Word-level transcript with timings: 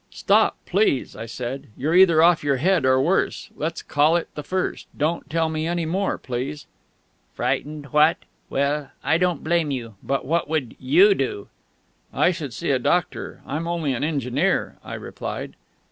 "Stop, 0.09 0.55
please," 0.65 1.15
I 1.15 1.27
said. 1.27 1.67
"You're 1.77 1.93
either 1.93 2.23
off 2.23 2.43
your 2.43 2.55
head, 2.55 2.87
or 2.87 2.99
worse. 2.99 3.51
Let's 3.55 3.83
call 3.83 4.15
it 4.15 4.29
the 4.33 4.41
first. 4.41 4.87
Don't 4.97 5.29
tell 5.29 5.47
me 5.47 5.67
any 5.67 5.85
more, 5.85 6.17
please." 6.17 6.65
"Frightened, 7.35 7.85
what? 7.93 8.17
Well, 8.49 8.89
I 9.03 9.19
don't 9.19 9.43
blame 9.43 9.69
you. 9.69 9.97
But 10.01 10.25
what 10.25 10.49
would 10.49 10.75
you 10.79 11.13
do?" 11.13 11.49
"I 12.11 12.31
should 12.31 12.51
see 12.51 12.71
a 12.71 12.79
doctor; 12.79 13.41
I'm 13.45 13.67
only 13.67 13.93
an 13.93 14.03
engineer," 14.03 14.77
I 14.83 14.95
replied. 14.95 15.55